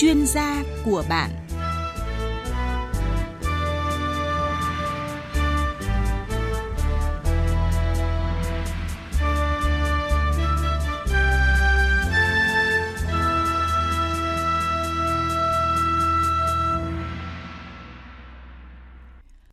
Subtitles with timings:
[0.00, 1.30] chuyên gia của bạn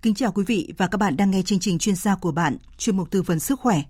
[0.02, 2.58] Kính chào quý vị và các bạn đang nghe chương trình chuyên gia của bạn,
[2.78, 3.82] chuyên mục tư vấn sức khỏe.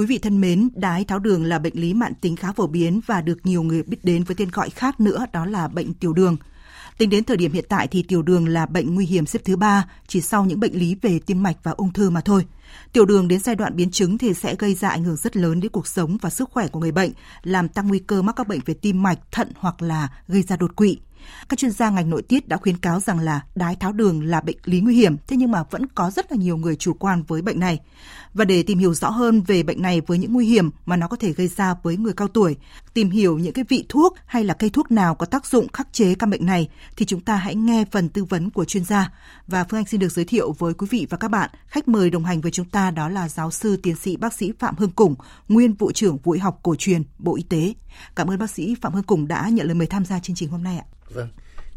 [0.00, 3.00] Quý vị thân mến, đái tháo đường là bệnh lý mạng tính khá phổ biến
[3.06, 6.12] và được nhiều người biết đến với tên gọi khác nữa đó là bệnh tiểu
[6.12, 6.36] đường.
[6.98, 9.56] Tính đến thời điểm hiện tại thì tiểu đường là bệnh nguy hiểm xếp thứ
[9.56, 12.46] ba, chỉ sau những bệnh lý về tim mạch và ung thư mà thôi.
[12.92, 15.60] Tiểu đường đến giai đoạn biến chứng thì sẽ gây ra ảnh hưởng rất lớn
[15.60, 18.48] đến cuộc sống và sức khỏe của người bệnh, làm tăng nguy cơ mắc các
[18.48, 20.98] bệnh về tim mạch, thận hoặc là gây ra đột quỵ.
[21.48, 24.40] Các chuyên gia ngành nội tiết đã khuyến cáo rằng là đái tháo đường là
[24.40, 27.22] bệnh lý nguy hiểm, thế nhưng mà vẫn có rất là nhiều người chủ quan
[27.22, 27.80] với bệnh này.
[28.34, 31.08] Và để tìm hiểu rõ hơn về bệnh này với những nguy hiểm mà nó
[31.08, 32.56] có thể gây ra với người cao tuổi,
[32.94, 35.92] tìm hiểu những cái vị thuốc hay là cây thuốc nào có tác dụng khắc
[35.92, 39.12] chế căn bệnh này thì chúng ta hãy nghe phần tư vấn của chuyên gia.
[39.46, 42.10] Và Phương Anh xin được giới thiệu với quý vị và các bạn, khách mời
[42.10, 44.90] đồng hành với chúng ta đó là giáo sư tiến sĩ bác sĩ Phạm Hưng
[44.90, 45.14] Củng,
[45.48, 47.74] nguyên vụ trưởng vụ y học cổ truyền Bộ Y tế.
[48.16, 50.48] Cảm ơn bác sĩ Phạm Hưng Củng đã nhận lời mời tham gia chương trình
[50.48, 50.84] hôm nay ạ.
[51.14, 51.28] Vâng,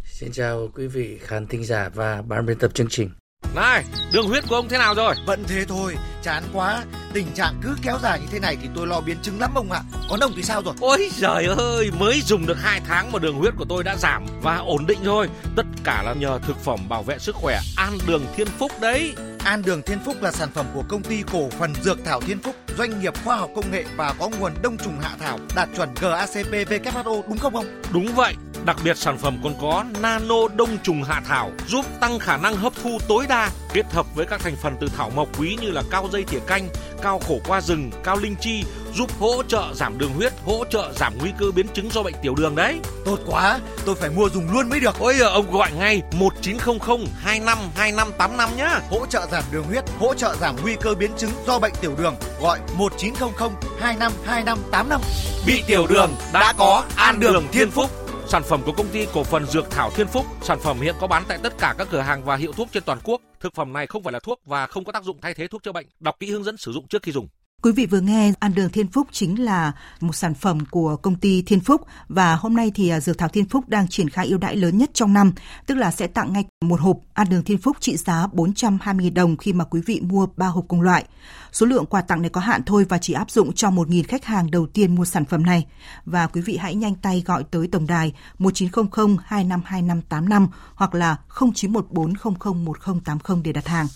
[0.05, 3.09] xin chào quý vị khán thính giả và ban biên tập chương trình.
[3.55, 5.15] Này, đường huyết của ông thế nào rồi?
[5.25, 6.85] Vẫn thế thôi, chán quá.
[7.13, 9.71] Tình trạng cứ kéo dài như thế này thì tôi lo biến chứng lắm ông
[9.71, 9.81] ạ.
[10.09, 10.73] Còn ông thì sao rồi?
[10.81, 14.25] Ôi trời ơi, mới dùng được 2 tháng mà đường huyết của tôi đã giảm
[14.41, 15.29] và ổn định rồi.
[15.55, 19.13] Tất cả là nhờ thực phẩm bảo vệ sức khỏe An Đường Thiên Phúc đấy.
[19.43, 22.39] An Đường Thiên Phúc là sản phẩm của công ty cổ phần Dược Thảo Thiên
[22.39, 25.69] Phúc, doanh nghiệp khoa học công nghệ và có nguồn đông trùng hạ thảo đạt
[25.77, 27.81] chuẩn GACP WHO đúng không ông?
[27.93, 28.35] Đúng vậy.
[28.65, 32.55] Đặc biệt sản phẩm còn có nano đông trùng hạ thảo giúp tăng khả năng
[32.55, 35.71] hấp thu tối đa kết hợp với các thành phần từ thảo mộc quý như
[35.71, 36.69] là cao dây thỉa canh,
[37.01, 38.63] cao khổ qua rừng, cao linh chi
[38.95, 42.15] giúp hỗ trợ giảm đường huyết, hỗ trợ giảm nguy cơ biến chứng do bệnh
[42.21, 42.79] tiểu đường đấy.
[43.05, 44.95] Tốt quá, tôi phải mua dùng luôn mới được.
[44.99, 48.79] Ôi giờ ông gọi ngay 1900 252585 nhá.
[48.89, 51.95] Hỗ trợ giảm đường huyết, hỗ trợ giảm nguy cơ biến chứng do bệnh tiểu
[51.97, 52.15] đường.
[52.41, 55.01] Gọi 1900 252585.
[55.47, 58.02] Bị tiểu đường đã có An Đường Thiên Phúc.
[58.27, 60.25] Sản phẩm của công ty cổ phần Dược Thảo Thiên Phúc.
[60.41, 62.83] Sản phẩm hiện có bán tại tất cả các cửa hàng và hiệu thuốc trên
[62.85, 63.21] toàn quốc.
[63.39, 65.63] Thực phẩm này không phải là thuốc và không có tác dụng thay thế thuốc
[65.63, 65.85] chữa bệnh.
[65.99, 67.27] Đọc kỹ hướng dẫn sử dụng trước khi dùng.
[67.63, 71.15] Quý vị vừa nghe An Đường Thiên Phúc chính là một sản phẩm của công
[71.15, 74.27] ty Thiên Phúc và hôm nay thì à, Dược Thảo Thiên Phúc đang triển khai
[74.27, 75.33] ưu đãi lớn nhất trong năm,
[75.65, 79.37] tức là sẽ tặng ngay một hộp An Đường Thiên Phúc trị giá 420 đồng
[79.37, 81.05] khi mà quý vị mua 3 hộp cùng loại.
[81.51, 84.25] Số lượng quà tặng này có hạn thôi và chỉ áp dụng cho 1.000 khách
[84.25, 85.65] hàng đầu tiên mua sản phẩm này.
[86.05, 92.13] Và quý vị hãy nhanh tay gọi tới tổng đài 1900 252585 hoặc là 0914
[92.13, 93.87] 001080 để đặt hàng.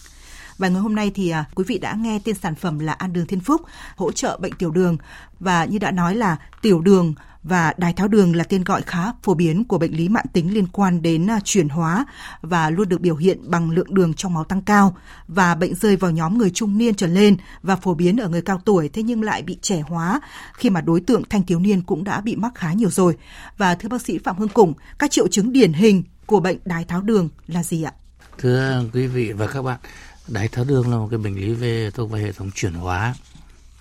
[0.58, 3.14] Và ngày hôm nay thì à, quý vị đã nghe tên sản phẩm là An
[3.14, 3.62] Đường Thiên Phúc,
[3.96, 4.98] hỗ trợ bệnh tiểu đường
[5.40, 7.14] và như đã nói là tiểu đường
[7.44, 10.54] và đái tháo đường là tên gọi khá phổ biến của bệnh lý mãn tính
[10.54, 12.06] liên quan đến à, chuyển hóa
[12.42, 14.98] và luôn được biểu hiện bằng lượng đường trong máu tăng cao
[15.28, 18.42] và bệnh rơi vào nhóm người trung niên trở lên và phổ biến ở người
[18.42, 20.22] cao tuổi thế nhưng lại bị trẻ hóa
[20.54, 23.18] khi mà đối tượng thanh thiếu niên cũng đã bị mắc khá nhiều rồi.
[23.58, 26.84] Và thưa bác sĩ Phạm Hương Củng, các triệu chứng điển hình của bệnh đái
[26.84, 27.92] tháo đường là gì ạ?
[28.38, 29.80] Thưa quý vị và các bạn,
[30.28, 33.16] đái tháo đường là một cái bệnh lý về thuộc về hệ thống chuyển hóa.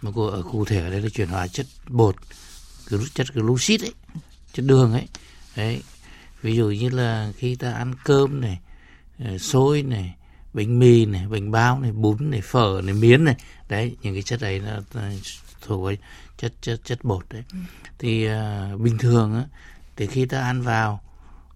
[0.02, 2.16] Mà cô ở cụ thể ở đây là chuyển hóa chất bột
[3.14, 3.92] chất glucid ấy
[4.52, 5.08] chất đường ấy.
[5.56, 5.82] Đấy
[6.42, 8.58] ví dụ như là khi ta ăn cơm này
[9.18, 10.14] ờ, xôi này
[10.54, 13.36] bánh mì này bánh bao này bún này phở này miến này.
[13.68, 14.80] Đấy những cái chất ấy là
[15.60, 15.96] thuộc về
[16.38, 17.42] chất chất chất bột đấy.
[17.52, 17.58] Ừ.
[17.98, 19.44] thì uh, bình thường á
[19.96, 21.02] thì khi ta ăn vào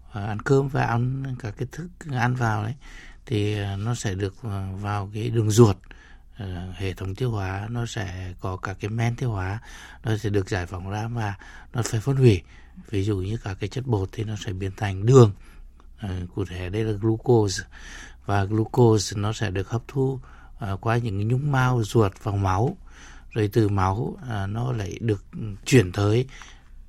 [0.08, 2.74] uh, ăn cơm và ăn các cái thức ăn vào đấy
[3.30, 5.76] thì ờ, nó sẽ được ờ, vào cái đường ruột.
[6.38, 9.60] Ờ, hệ thống tiêu hóa nó sẽ có các cái men tiêu hóa
[10.04, 11.34] nó sẽ được giải phóng ra và
[11.72, 12.42] nó phải phân hủy.
[12.90, 15.32] Ví dụ như các cái chất bột thì nó sẽ biến thành đường.
[16.34, 17.64] Cụ thể đây là glucose
[18.26, 20.20] và glucose nó sẽ được hấp thu
[20.80, 22.76] qua những cái nhúng mao ruột vào máu.
[23.30, 24.16] Rồi từ máu
[24.48, 25.24] nó lại được
[25.64, 26.26] chuyển tới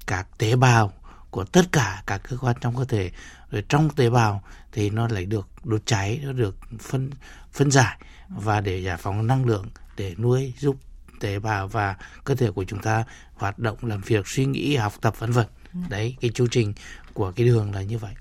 [0.08, 0.94] các tế bào
[1.30, 3.12] của tất cả các cơ quan trong cơ thể.
[3.52, 7.10] Rồi trong tế bào thì nó lại được đốt cháy nó được phân
[7.54, 7.98] phân giải
[8.30, 9.66] và để giải phóng năng lượng
[9.98, 10.76] để nuôi giúp
[11.20, 13.04] tế bào và cơ thể của chúng ta
[13.34, 15.46] hoạt động làm việc suy nghĩ học tập vân vân.
[15.74, 15.80] Ừ.
[15.90, 16.74] đấy cái chu trình
[17.14, 18.14] của cái đường là như vậy.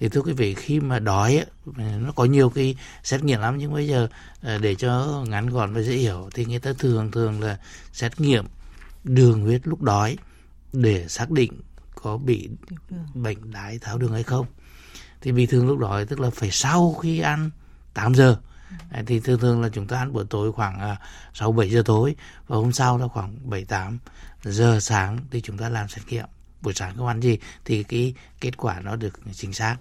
[0.00, 1.46] Thì thưa quý vị khi mà đói ấy,
[1.98, 4.08] nó có nhiều cái xét nghiệm lắm nhưng bây giờ
[4.42, 7.58] ờ, để cho ngắn gọn và dễ hiểu thì người ta thường thường là
[7.92, 8.44] xét nghiệm
[9.04, 10.16] đường huyết lúc đói
[10.72, 11.60] để xác định
[11.94, 12.48] có bị
[13.14, 14.46] bệnh đái tháo đường hay không
[15.22, 17.50] thì bình thường lúc đó tức là phải sau khi ăn
[17.94, 18.36] 8 giờ.
[19.06, 20.96] Thì thường thường là chúng ta ăn bữa tối khoảng à,
[21.34, 22.16] sáu bảy giờ tối.
[22.46, 23.98] Và hôm sau là khoảng bảy tám
[24.42, 26.26] giờ sáng thì chúng ta làm xét nghiệm.
[26.62, 29.76] Buổi sáng không ăn gì thì cái kết quả nó được chính xác.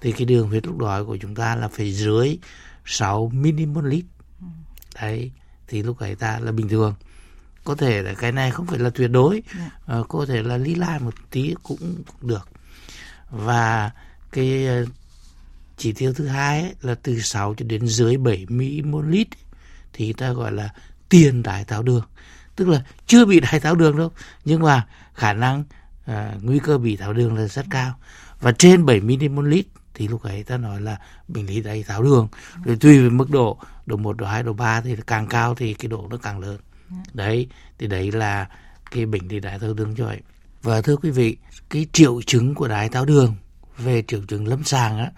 [0.00, 2.38] Thì cái đường huyết lúc đó của chúng ta là phải dưới
[2.84, 4.04] 6 mmol lít.
[5.00, 5.30] Đấy
[5.68, 6.94] thì lúc ấy ta là bình thường.
[7.64, 9.42] Có thể là cái này không phải là tuyệt đối.
[9.56, 9.72] Yeah.
[9.88, 9.98] Dạ.
[9.98, 12.48] uh, có thể là lý lai một tí cũng, cũng được.
[13.30, 13.90] Và
[14.32, 14.88] cái uh,
[15.76, 19.28] chỉ tiêu thứ hai ấy, là từ 6 cho đến dưới 7 mmol lít
[19.92, 20.68] thì ta gọi là
[21.08, 22.04] tiền đái tháo đường.
[22.56, 24.10] Tức là chưa bị đái tháo đường đâu
[24.44, 25.64] nhưng mà khả năng
[26.10, 27.94] uh, nguy cơ bị tháo đường là rất cao.
[28.40, 30.98] Và trên 7 mmol lít thì lúc ấy ta nói là
[31.28, 32.28] bệnh lý đái tháo đường.
[32.64, 35.74] Rồi tùy với mức độ độ 1, độ 2, độ 3 thì càng cao thì
[35.74, 36.58] cái độ nó càng lớn.
[37.12, 37.48] Đấy
[37.78, 38.48] thì đấy là
[38.90, 40.20] cái bệnh lý đái tháo đường như vậy.
[40.62, 41.36] Và thưa quý vị
[41.70, 43.36] cái triệu chứng của đái tháo đường
[43.84, 45.10] về triệu chứng lâm sàng á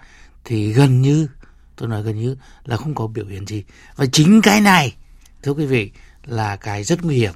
[0.44, 1.28] thì gần như
[1.76, 3.64] tôi nói gần như là không có biểu hiện gì
[3.96, 4.94] và chính cái này
[5.42, 5.90] thưa quý vị
[6.24, 7.34] là cái rất nguy hiểm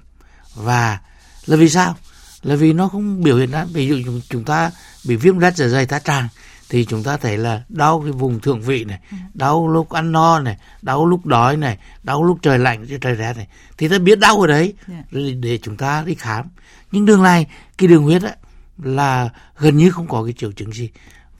[0.55, 0.99] và
[1.46, 1.94] là vì sao
[2.43, 4.70] là vì nó không biểu hiện ra ví dụ chúng ta
[5.05, 6.28] bị viêm rát dạ dày tá tràng
[6.69, 9.17] thì chúng ta thấy là đau cái vùng thượng vị này ừ.
[9.34, 13.37] đau lúc ăn no này đau lúc đói này đau lúc trời lạnh trời rét
[13.37, 13.46] này
[13.78, 14.75] thì ta biết đau ở đấy.
[14.88, 15.20] Dạ.
[15.40, 16.46] để chúng ta đi khám
[16.93, 17.46] nhưng đường này
[17.78, 18.34] cái đường huyết á
[18.82, 19.28] là
[19.58, 20.90] gần như không có cái triệu chứng gì.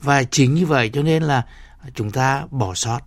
[0.01, 1.45] Và chính như vậy cho nên là
[1.95, 2.99] chúng ta bỏ sót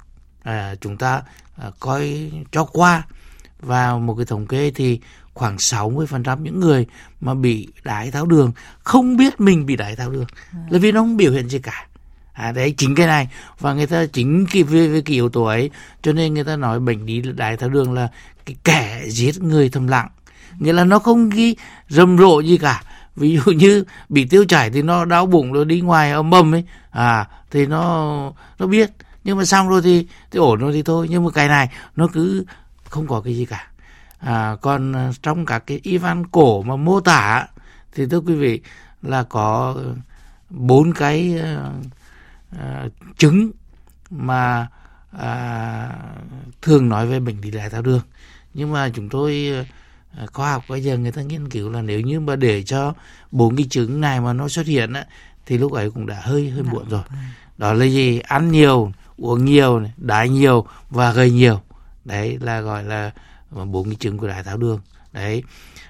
[0.42, 1.22] à, chúng ta
[1.56, 3.02] à, coi cho qua.
[3.60, 5.00] Và một cái thống kê thì
[5.34, 6.86] khoảng 60% những người
[7.20, 10.58] mà bị đái tháo đường không biết mình bị đái tháo đường à.
[10.70, 11.86] là vì nó không biểu hiện gì cả.
[12.32, 13.28] À, đấy chính cái này.
[13.58, 15.70] Và người ta chính cái về, về cái yếu tố ấy
[16.02, 18.08] cho nên người ta nói bệnh lý đái tháo đường là
[18.46, 20.08] cái kẻ giết người thầm lặng.
[20.58, 21.56] Nghĩa là nó không ghi
[21.88, 22.82] rầm rộ gì cả
[23.20, 26.55] ví dụ như bị tiêu chảy thì nó đau bụng rồi đi ngoài âm mầm
[26.55, 26.64] ấy.
[26.90, 28.90] À thì nó nó biết.
[29.25, 31.06] Nhưng mà xong rồi thì thì ổn rồi thì thôi.
[31.11, 32.44] Nhưng mà cái này nó cứ
[32.84, 33.70] không có cái gì cả.
[34.19, 37.46] À, còn à, trong các cái y văn cổ mà mô tả
[37.94, 38.61] thì thưa quý vị
[39.02, 39.76] là có
[40.50, 41.87] bốn cái uh,
[42.56, 43.50] uh, chứng
[44.11, 44.66] mà
[45.16, 45.23] uh,
[46.62, 48.02] thường nói về bệnh lý đái tháo đường.
[48.55, 49.66] Nhưng mà chúng tôi uh,
[50.32, 52.94] khoa học bây giờ người ta nghiên cứu là nếu như mà để cho
[53.30, 55.04] bốn cái chứng này mà nó xuất hiện á,
[55.46, 57.02] thì lúc ấy cũng đã hơi hơi muộn rồi.
[57.58, 58.18] đó là gì?
[58.18, 61.60] Ăn nhiều uống nhiều đái nhiều và gầy nhiều.
[62.04, 63.10] Đấy là gọi là
[63.50, 64.80] bốn cái chứng của đái tháo đường.
[65.12, 65.42] Đấy.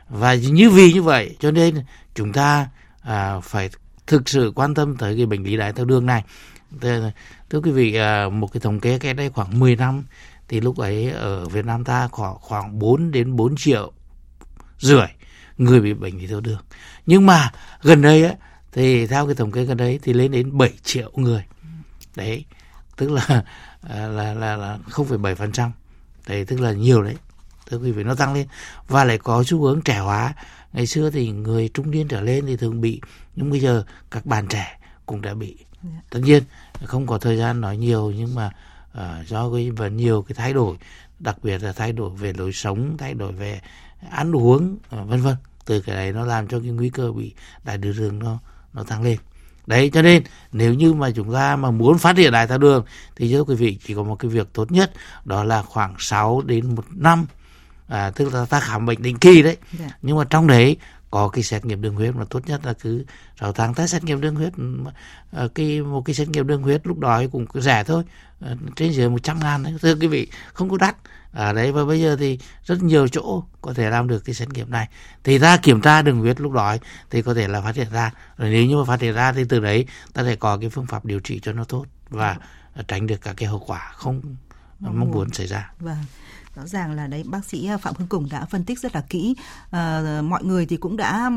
[0.09, 1.85] Và như vì như vậy cho nên
[2.15, 2.69] chúng ta
[3.03, 3.71] à, phải
[4.07, 6.25] thực sự quan tâm tới cái bệnh lý đái tháo đường này.
[7.51, 10.05] Thưa quý vị à, một cái thống kê cái đây khoảng 10 năm
[10.49, 13.93] thì lúc ấy ở Việt Nam ta khoảng khoảng 4 đến 4 triệu
[14.81, 15.07] rưỡi
[15.59, 16.61] người bị bệnh lý tháo đường.
[17.07, 18.35] Nhưng mà gần đây á
[18.73, 21.45] thì theo cái thống kê gần đấy thì lên đến 7 triệu người.
[22.17, 22.45] Đấy
[22.97, 23.45] tức là
[23.83, 25.73] à, là là là không phẩy bảy phần trăm.
[26.27, 27.17] Đấy tức là nhiều đấy.
[27.67, 28.47] Thưa quý vị nó tăng lên.
[28.89, 30.35] Và lại có xu hướng trẻ hóa.
[30.73, 33.01] Ngày xưa thì người trung niên trở lên thì thường bị
[33.37, 35.57] nhưng bây giờ các bạn trẻ cũng đã bị.
[35.83, 36.01] Dạ.
[36.11, 36.43] tất nhiên
[36.85, 38.51] không có thời gian nói nhiều nhưng mà
[38.99, 40.77] uh, do cái và nhiều cái thay đổi.
[41.19, 43.61] Đặc biệt là thay đổi về lối sống thay đổi về
[44.11, 45.37] ăn uống uh, vân vân.
[45.65, 48.39] Từ cái đấy nó làm cho cái nguy cơ bị đái tháo đường nó
[48.73, 49.19] nó tăng lên.
[49.67, 52.85] Đấy cho nên nếu như mà chúng ta mà muốn phát hiện đái tháo đường
[53.17, 54.93] thì thưa quý vị chỉ có một cái việc tốt nhất
[55.25, 57.27] đó là khoảng 6 đến một năm
[57.89, 59.57] à, tức là ta khám bệnh định kỳ đấy.
[59.79, 59.91] Yeah.
[59.91, 59.97] Dạ.
[60.03, 60.77] nhưng mà trong đấy
[61.11, 63.05] có cái xét nghiệm đường huyết mà tốt nhất là cứ
[63.41, 63.75] 6 tháng.
[63.75, 64.53] Ta xét nghiệm đường huyết
[65.33, 68.03] à, cái một cái xét nghiệm đường huyết lúc đó cũng rẻ thôi
[68.41, 69.75] à, trên dưới 100 ngàn đấy.
[69.83, 70.97] Thưa quý vị không có đắt
[71.33, 74.49] à, đấy và bây giờ thì rất nhiều chỗ có thể làm được cái xét
[74.49, 74.89] nghiệm này.
[75.25, 76.77] Thì ta kiểm tra đường huyết lúc đó
[77.11, 78.11] thì có thể là phát hiện ra.
[78.37, 80.87] Rồi nếu như mà phát hiện ra thì từ đấy ta sẽ có cái phương
[80.87, 82.37] pháp điều trị cho nó tốt và
[82.89, 84.21] tránh được các cái hậu quả không
[84.81, 85.71] mong muốn xảy ra.
[85.81, 85.97] Vâng
[86.57, 89.01] rõ ràng là đấy bác sĩ à, phạm hưng cùng đã phân tích rất là
[89.01, 89.35] kỹ.
[89.71, 91.31] À, mọi người thì cũng đã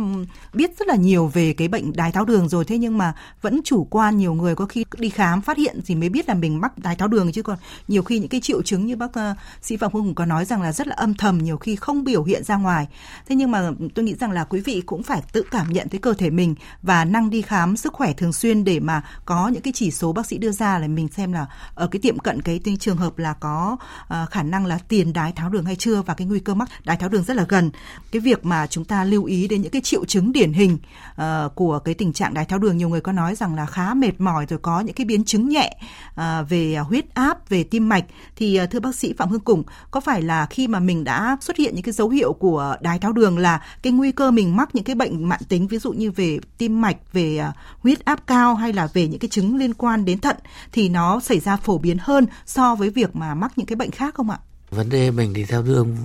[0.53, 2.65] biết rất là nhiều về cái bệnh đái tháo đường rồi.
[2.65, 5.95] Thế nhưng mà vẫn chủ quan nhiều người có khi đi khám phát hiện thì
[5.95, 7.41] mới biết là mình mắc đái tháo đường chứ.
[7.41, 10.25] Còn nhiều khi những cái triệu chứng như bác uh, sĩ phạm hưng cùng có
[10.25, 12.87] nói rằng là rất là âm thầm nhiều khi không biểu hiện ra ngoài.
[13.27, 15.99] Thế nhưng mà tôi nghĩ rằng là quý vị cũng phải tự cảm nhận tới
[15.99, 19.61] cơ thể mình và năng đi khám sức khỏe thường xuyên để mà có những
[19.61, 22.41] cái chỉ số bác sĩ đưa ra là mình xem là ở cái tiệm cận
[22.41, 26.01] cái trường hợp là có uh, khả năng là tiền đái tháo đường hay chưa
[26.01, 27.71] và cái nguy cơ mắc đái tháo đường rất là gần.
[28.11, 30.77] Cái việc mà chúng ta lưu ý đến những cái triệu chứng điển hình
[31.11, 33.93] uh, của cái tình trạng đái tháo đường nhiều người có nói rằng là khá
[33.93, 35.77] mệt mỏi rồi có những cái biến chứng nhẹ
[36.09, 38.05] uh, về huyết áp, về tim mạch
[38.35, 41.37] thì uh, thưa bác sĩ Phạm Hương Củng, có phải là khi mà mình đã
[41.41, 44.55] xuất hiện những cái dấu hiệu của đái tháo đường là cái nguy cơ mình
[44.55, 48.05] mắc những cái bệnh mạng tính ví dụ như về tim mạch, về uh, huyết
[48.05, 50.35] áp cao hay là về những cái chứng liên quan đến thận
[50.71, 53.91] thì nó xảy ra phổ biến hơn so với việc mà mắc những cái bệnh
[53.91, 54.39] khác không ạ?
[54.73, 55.97] Vấn đề bệnh lý theo đường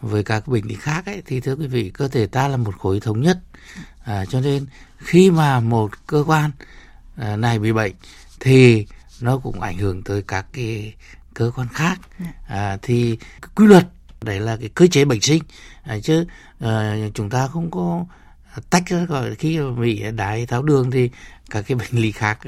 [0.00, 2.78] với các bệnh lý khác ấy thì thưa quý vị cơ thể ta là một
[2.78, 3.38] khối thống nhất.
[4.04, 4.66] À, cho nên
[4.98, 6.50] khi mà một cơ quan
[7.16, 7.92] à, này bị bệnh
[8.40, 8.86] thì
[9.20, 10.94] nó cũng ảnh hưởng tới các cái
[11.34, 12.00] cơ quan khác.
[12.18, 12.32] Dạ.
[12.48, 13.18] à, thì
[13.54, 13.88] quy luật
[14.22, 15.42] đấy là cái cơ chế bệnh sinh.
[15.82, 16.26] À, chứ
[16.60, 18.04] à, chúng ta không có
[18.70, 21.10] tách ra gọi khi bị đái tháo đường thì
[21.50, 22.38] các cái bệnh lý khác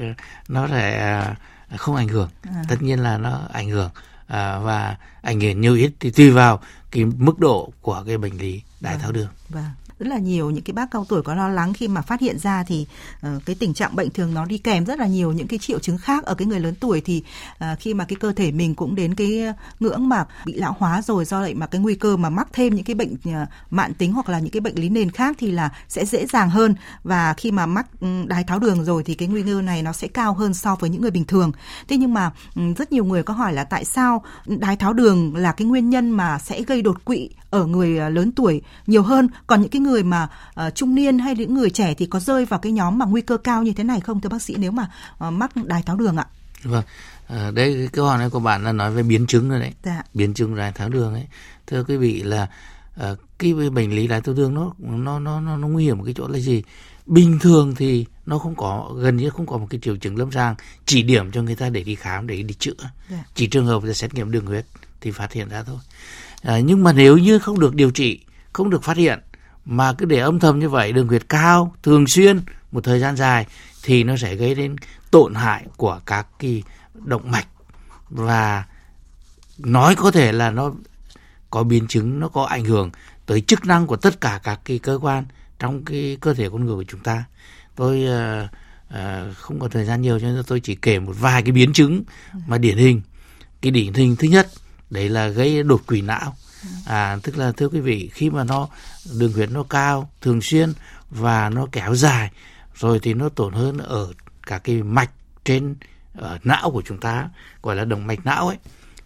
[0.47, 1.35] nó sẽ à,
[1.77, 2.29] không ảnh hưởng.
[2.43, 2.63] À.
[2.69, 3.89] tất nhiên là nó ảnh hưởng
[4.31, 6.59] à, và ảnh hưởng nhiều ít thì tùy vào
[6.91, 9.27] cái mức độ của cái bệnh lý đái tháo đường.
[9.49, 9.71] Vâng, vâng
[10.01, 12.39] rất là nhiều những cái bác cao tuổi có lo lắng khi mà phát hiện
[12.39, 12.87] ra thì
[13.27, 15.79] uh, cái tình trạng bệnh thường nó đi kèm rất là nhiều những cái triệu
[15.79, 18.75] chứng khác ở cái người lớn tuổi thì uh, khi mà cái cơ thể mình
[18.75, 19.43] cũng đến cái
[19.79, 22.75] ngưỡng mà bị lão hóa rồi do vậy mà cái nguy cơ mà mắc thêm
[22.75, 25.35] những cái bệnh ờ, uh, mạn tính hoặc là những cái bệnh lý nền khác
[25.39, 29.03] thì là sẽ dễ dàng hơn và khi mà mắc ừ, đái tháo đường rồi
[29.03, 31.51] thì cái nguy cơ này nó sẽ cao hơn so với những người bình thường.
[31.87, 35.35] Thế nhưng mà ừ, rất nhiều người có hỏi là tại sao đái tháo đường
[35.35, 39.29] là cái nguyên nhân mà sẽ gây đột quỵ ở người lớn tuổi nhiều hơn
[39.47, 40.27] còn những cái người mà
[40.67, 43.21] uh, trung niên hay những người trẻ thì có rơi vào cái nhóm mà nguy
[43.21, 44.91] cơ cao như thế này không thưa bác sĩ nếu mà
[45.27, 46.25] uh, mắc đái tháo đường ạ?
[46.63, 46.83] Vâng.
[47.27, 49.73] À, đây cái câu hỏi này của bạn là nói về biến chứng rồi đấy.
[49.83, 50.03] Dạ.
[50.13, 51.27] Biến chứng đái tháo đường ấy.
[51.67, 52.47] Thưa quý vị là
[52.99, 56.03] uh, cái bệnh lý đái tháo đường nó nó nó nó, nó nguy hiểm một
[56.03, 56.63] cái chỗ là gì?
[57.05, 60.31] Bình thường thì nó không có gần như không có một cái triệu chứng lâm
[60.31, 60.55] sàng
[60.85, 62.89] chỉ điểm cho người ta để đi khám để đi chữa.
[63.11, 63.23] Dạ.
[63.35, 64.65] Chỉ trường hợp là xét nghiệm đường huyết
[65.01, 65.77] thì phát hiện ra thôi.
[66.41, 68.19] À, nhưng mà nếu như không được điều trị,
[68.53, 69.19] không được phát hiện
[69.65, 72.39] mà cứ để âm thầm như vậy đường huyết cao thường xuyên
[72.71, 73.47] một thời gian dài
[73.83, 74.75] thì nó sẽ gây đến
[75.11, 76.63] tổn hại của các cái
[76.93, 77.47] động mạch.
[78.09, 78.65] Và
[79.57, 80.71] nói có thể là nó
[81.49, 82.91] có biến chứng nó có ảnh hưởng
[83.25, 85.25] tới chức năng của tất cả các cái cơ quan
[85.59, 87.23] trong cái cơ thể con người của chúng ta.
[87.75, 88.49] Tôi uh,
[88.93, 91.73] uh, không có thời gian nhiều cho nên tôi chỉ kể một vài cái biến
[91.73, 92.03] chứng
[92.47, 93.01] mà điển hình.
[93.61, 94.47] Cái điển hình thứ nhất
[94.89, 96.35] đấy là gây đột quỵ não
[96.85, 98.67] à tức là thưa quý vị khi mà nó
[99.19, 100.73] đường huyết nó cao thường xuyên
[101.09, 102.31] và nó kéo dài
[102.75, 104.07] rồi thì nó tổn hơn ở
[104.45, 105.11] cả cái mạch
[105.45, 105.75] trên
[106.15, 107.29] ở não của chúng ta
[107.61, 108.57] gọi là động mạch não ấy.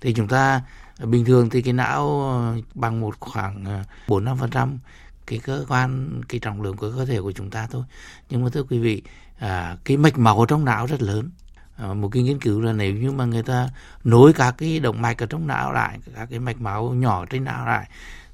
[0.02, 0.62] Thì chúng ta
[0.98, 4.80] ờ, bình thường thì cái não ờ, bằng một khoảng bốn năm phần trăm
[5.28, 7.84] cái cơ quan cái trọng lượng của cơ thể của chúng ta thôi.
[8.30, 9.02] Nhưng mà thưa quý vị
[9.40, 11.30] à, cái mạch máu trong não rất lớn
[11.78, 13.70] à, một cái nghiên cứu là nếu như mà người ta
[14.04, 17.44] nối các cái động mạch ở trong não lại các cái mạch máu nhỏ trên
[17.44, 17.90] não lại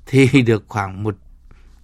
[0.06, 1.04] thì được khoảng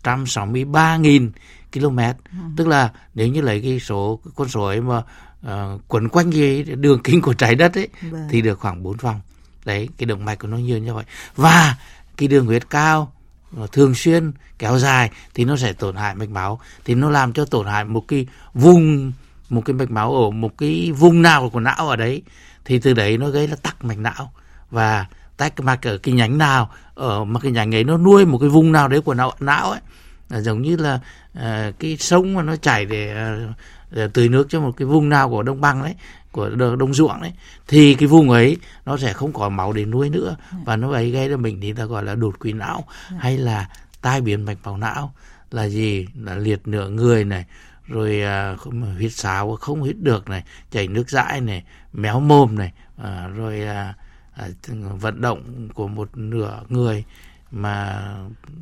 [0.03, 1.29] 163.000
[1.73, 2.37] km ừ.
[2.57, 6.63] tức là nếu như lấy cái số con số ấy mà uh, quấn quanh cái
[6.63, 8.27] đường kính của trái đất ấy vâng.
[8.29, 9.21] thì được khoảng 4 vòng
[9.65, 11.75] đấy cái động mạch của nó nhiều như vậy và
[12.17, 13.13] cái đường huyết cao
[13.71, 17.45] thường xuyên kéo dài thì nó sẽ tổn hại mạch máu thì nó làm cho
[17.45, 19.11] tổn hại một cái vùng
[19.49, 22.21] một cái mạch máu ở một cái vùng nào của não ở đấy
[22.65, 24.31] thì từ đấy nó gây là tắc mạch não.
[24.71, 25.05] Và
[25.37, 28.49] tắc mạch ở cái nhánh nào ở mà cái nhánh ấy nó nuôi một cái
[28.49, 29.79] vùng nào đấy của não não ấy
[30.29, 30.99] là giống như là
[31.37, 33.55] uh, cái sông mà nó chảy để, uh,
[33.91, 35.95] để tưới nước cho một cái vùng nào của đông bằng đấy
[36.31, 36.49] của
[36.79, 37.33] đông ruộng đấy
[37.67, 40.35] thì cái vùng ấy nó sẽ không có máu để nuôi nữa.
[40.65, 42.83] Và nó ấy gây ra mình thì ta gọi là đột quỵ não
[43.19, 43.69] hay là
[44.01, 45.13] tai biến mạch máu não
[45.51, 46.07] là gì?
[46.15, 47.45] Là liệt nửa người này
[47.87, 51.63] rồi à, không huyết sáo không hít được này chảy nước dãi này
[51.93, 53.93] méo mồm này à, rồi à,
[54.33, 54.47] à,
[54.99, 57.03] vận động của một nửa người
[57.51, 58.03] mà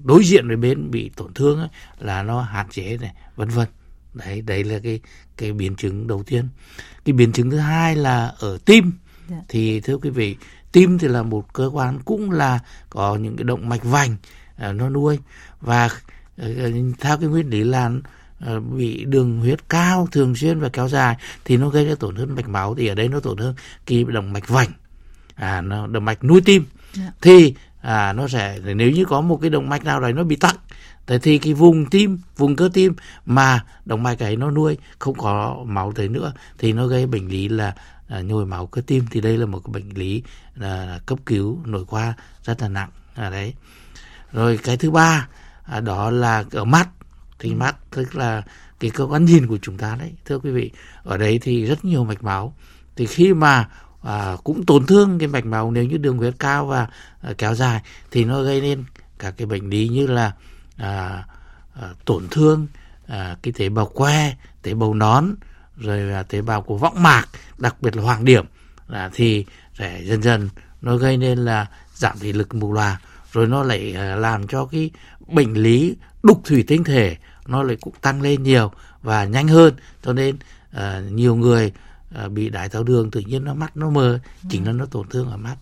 [0.04, 3.68] đối diện với bên bị tổn thương ấy, là nó hạn chế này vân vân
[4.14, 5.00] đấy đấy là cái
[5.38, 6.48] cái biến chứng đầu tiên
[7.06, 8.92] cái biến chứng thứ hai là ở tim.
[9.30, 9.38] Dạ.
[9.48, 10.36] thì thưa quý vị
[10.72, 14.16] tim thì là một cơ quan cũng là có những cái động mạch vành
[14.58, 15.20] à, nó nuôi
[15.62, 15.90] và
[16.38, 16.48] à,
[17.00, 18.02] theo cái nguyên lý là Ờ,
[18.78, 21.16] bị đường huyết cao thường xuyên và kéo dài
[21.46, 22.76] thì nó gây ra tổn thương mạch máu.
[22.76, 24.70] Thì ở đây nó tổn thương cái động mạch vành.
[25.36, 26.66] À nó động mạch nuôi tim.
[26.98, 27.08] Yeah.
[27.08, 27.12] Dạ.
[27.22, 30.36] thì à nó sẽ nếu như có một cái động mạch nào đấy nó bị
[30.36, 30.56] tắc
[31.08, 32.94] thế thì cái vùng tim vùng cơ tim
[33.26, 37.28] mà động mạch ấy nó nuôi không có máu tới nữa thì nó gây bệnh
[37.28, 37.74] lý là
[38.08, 39.06] à, nhồi máu cơ tim.
[39.12, 40.24] Thì đây là một cái bệnh lý
[40.56, 42.14] là cấp cứu nội khoa
[42.44, 42.90] rất là nặng.
[43.16, 43.54] À đấy.
[44.32, 45.28] Rồi cái thứ ba
[45.64, 46.90] à, đó là ở mắt
[47.40, 48.44] thì mắt tức là
[48.80, 50.14] cái cơ quan nhìn của chúng ta đấy.
[50.26, 50.72] Thưa quý vị
[51.04, 52.56] ở đấy thì rất nhiều mạch máu.
[52.96, 53.70] Thì khi mà
[54.04, 56.88] à, cũng tổn thương cái mạch máu nếu như đường huyết cao và
[57.22, 58.84] à, kéo dài thì nó gây nên
[59.20, 60.32] các cái bệnh lý như là
[60.78, 61.24] à,
[61.74, 62.68] à, tổn thương
[63.08, 65.36] à, cái tế bào que tế bào nón
[65.78, 67.26] rồi là tế bào của võng mạc
[67.58, 68.46] đặc biệt là hoàng điểm.
[68.88, 70.50] Là thì sẽ dần dần
[70.82, 73.00] nó gây nên là giảm thị lực mù loà
[73.32, 74.92] rồi nó lại à, làm cho cái
[75.28, 77.18] bệnh lý đục thủy tinh thể
[77.48, 79.74] nó lại cũng tăng lên nhiều và nhanh hơn.
[80.04, 80.38] Cho nên
[80.76, 81.72] uh, nhiều người
[82.26, 85.10] uh, bị đái tháo đường tự nhiên nó mắt nó mờ chính là nó tổn
[85.10, 85.56] thương ở mắt.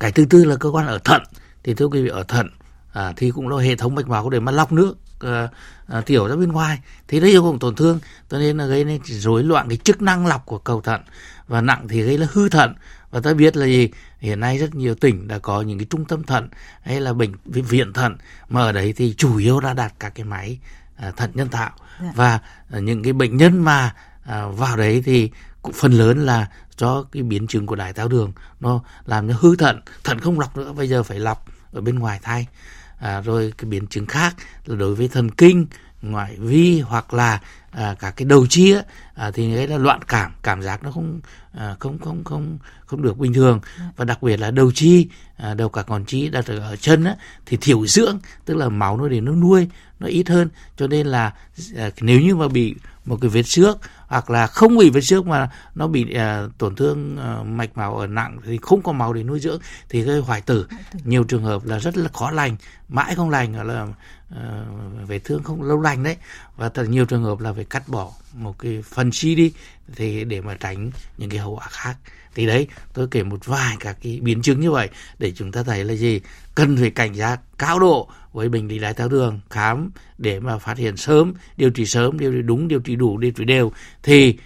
[0.00, 1.22] Cái thứ tư là cơ quan ở thận.
[1.64, 2.48] Thì thưa quý vị ở thận
[2.92, 5.48] à, thì cũng là hệ thống mạch máu để mà lọc nước ờ, à,
[5.88, 6.78] à, tiểu ra bên ngoài.
[7.08, 7.98] Thì đấy cũng tổn thương
[8.30, 11.00] cho nên là gây nên rối loạn cái chức năng lọc của cầu thận.
[11.48, 12.74] Và nặng thì gây là hư thận.
[13.10, 13.90] Và ta biết là gì?
[14.20, 16.48] Hiện nay rất nhiều tỉnh đã có những cái trung tâm thận
[16.82, 18.16] hay là bệnh viện thận
[18.48, 20.58] mà ở đấy thì chủ yếu đã đặt các cái máy
[20.96, 21.70] à, thận nhân tạo.
[22.02, 22.12] Dạ.
[22.14, 23.94] và à, những cái bệnh nhân mà
[24.24, 25.30] à, vào đấy thì
[25.62, 26.46] cũng phần lớn là
[26.78, 28.32] do cái biến chứng của đái tháo đường.
[28.60, 31.98] Nó làm cho hư thận thận không lọc nữa bây giờ phải lọc ở bên
[31.98, 32.46] ngoài thay.
[32.98, 35.66] À, rồi cái biến chứng khác là đối với thần kinh
[36.02, 37.40] ngoại vi hoặc là
[37.76, 38.82] à, cả cái đầu chia
[39.14, 41.20] à, thì đấy là loạn cảm cảm giác nó không
[41.52, 43.60] à, không không không không được bình thường.
[43.96, 47.16] Và đặc biệt là đầu chi à, đầu cả ngón chi đặt ở chân á,
[47.46, 49.68] thì thiểu dưỡng tức là máu nó để nó nuôi
[50.00, 50.48] nó ít hơn.
[50.76, 51.32] Cho nên là
[51.76, 55.26] à, nếu như mà bị một cái vết xước hoặc là không bị vết xước
[55.26, 59.12] mà nó bị à, tổn thương à, mạch máu ở nặng thì không có máu
[59.12, 60.66] để nuôi dưỡng thì gây hoại tử.
[61.04, 62.56] Nhiều trường hợp là rất là khó lành
[62.88, 63.86] mãi không lành hoặc là
[64.30, 64.66] Ờ,
[65.06, 66.16] về thương không, lâu lành đấy.
[66.56, 69.52] Và thật nhiều trường hợp là phải cắt bỏ một cái phần chi đi
[69.96, 71.96] thì để mà tránh những cái hậu quả khác.
[72.34, 75.62] Thì đấy, tôi kể một vài các cái biến chứng như vậy để chúng ta
[75.62, 76.20] thấy là gì?
[76.54, 80.58] Cần phải cảnh giác cao độ với bệnh lý đái tháo đường, khám để mà
[80.58, 83.72] phát hiện sớm, điều trị sớm, điều trị đúng, điều trị đủ, điều trị đều
[84.02, 84.38] thì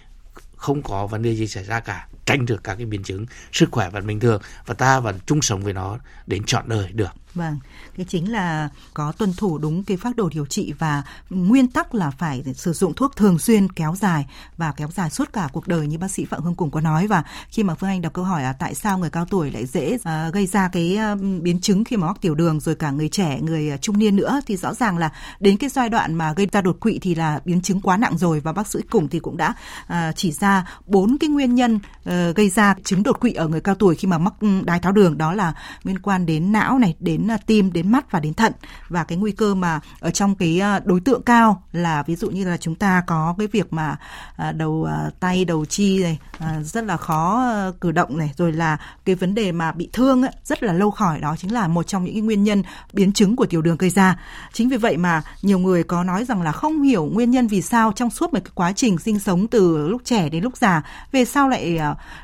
[0.57, 2.07] không có vấn đề gì xảy ra cả.
[2.27, 5.43] Tránh được các cái biến chứng sức khỏe vẫn bình thường và ta vẫn chung
[5.43, 7.11] sống với nó đến trọn đời được.
[7.35, 7.59] Vâng,
[7.97, 11.95] cái chính là có tuân thủ đúng cái phác đồ điều trị và nguyên tắc
[11.95, 15.69] là phải sử dụng thuốc thường xuyên kéo dài và kéo dài suốt cả cuộc
[15.69, 17.07] đời như bác sĩ Phạm Hương Cùng có nói.
[17.07, 19.67] Và khi mà Phương Anh đọc câu hỏi là tại sao người cao tuổi lại
[19.67, 22.91] dễ uh, gây ra cái uh, biến chứng khi mà mắc tiểu đường rồi cả
[22.91, 26.15] người trẻ, người ờ, trung niên nữa thì rõ ràng là đến cái giai đoạn
[26.15, 28.41] mà gây ra đột quỵ thì là biến chứng quá nặng rồi.
[28.41, 32.37] Và bác sĩ Cùng thì cũng đã uh, chỉ ra bốn cái nguyên nhân uh,
[32.37, 34.93] gây ra chứng đột quỵ ở người cao tuổi khi mà mắc ừ, đái tháo
[34.93, 35.19] đường.
[35.19, 38.35] Đó là liên quan đến não này, đến đến à, tim, đến mắt và đến
[38.35, 38.53] thận
[38.89, 42.31] và cái nguy cơ mà ở trong cái à, đối tượng cao là ví dụ
[42.31, 43.97] như là chúng ta có cái việc mà
[44.37, 44.89] à, đầu
[45.21, 46.19] tay, đầu chi này
[46.65, 50.33] rất là khó cử động này rồi là cái vấn đề mà bị thương ấy,
[50.45, 53.47] rất là lâu khỏi đó chính là một trong những nguyên nhân biến chứng của
[53.47, 54.19] tiểu đường gây ra.
[54.53, 57.63] Chính vì vậy mà nhiều người có nói rằng là không hiểu nguyên nhân vì
[57.63, 60.83] sao trong suốt một cái quá trình sinh sống từ lúc trẻ đến lúc già
[61.13, 61.79] về sau lại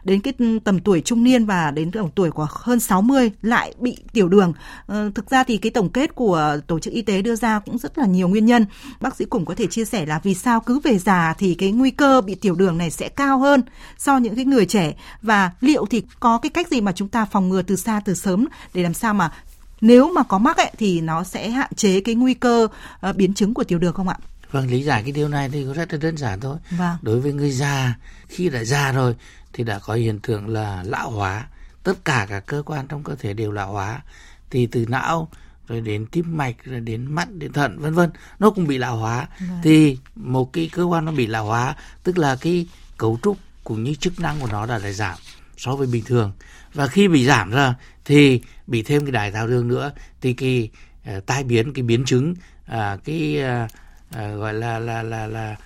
[0.05, 3.75] đến cái ừ, tầm tuổi trung niên và đến tầm tuổi của hơn 60 lại
[3.81, 4.53] bị tiểu đường
[4.89, 7.99] thực ra thì cái tổng kết của tổ chức y tế đưa ra cũng rất
[7.99, 8.67] là nhiều nguyên nhân.
[9.01, 11.73] Bác sĩ cũng có thể chia sẻ là vì sao cứ về già thì cái
[11.73, 13.63] nguy cơ bị tiểu đường này sẽ cao hơn
[13.99, 17.25] so những cái người trẻ và liệu thì có cái cách gì mà chúng ta
[17.25, 19.33] phòng ngừa từ xa từ sớm để làm sao mà
[19.81, 22.69] nếu mà có mắc ấy thì nó sẽ hạn chế cái nguy cơ
[23.09, 24.19] uh, biến chứng của tiểu đường không ạ?
[24.51, 26.57] Vâng, lý giải cái điều này thì rất là đơn giản thôi.
[26.71, 26.97] Vâng.
[27.03, 29.15] Đối với người già, khi đã già rồi
[29.53, 31.47] thì đã có hiện tượng là lão hóa.
[31.83, 34.03] Tất cả các cơ quan trong cơ thể đều lão hóa
[34.51, 35.29] thì từ não
[35.69, 38.11] rồi đến tim mạch rồi đến mắt đến thận vân vân.
[38.39, 39.29] Nó cũng bị lão hóa.
[39.41, 39.59] Vâng.
[39.63, 42.67] thì một cái cơ quan nó bị lão hóa tức là cái
[42.99, 45.19] cấu trúc cũng như chức năng của nó đã lại giảm
[45.57, 46.33] so với bình thường.
[46.75, 50.71] Và khi bị giảm ra thì bị thêm cái đái tháo đường nữa thì cái
[51.17, 53.71] uh, tai biến cái biến chứng uh, cái uh,
[54.11, 55.57] uh, gọi là là là là